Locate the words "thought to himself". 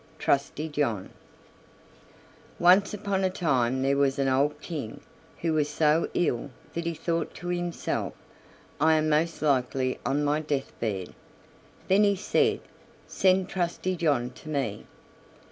6.95-8.15